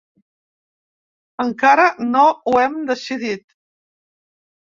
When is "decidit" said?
2.93-3.45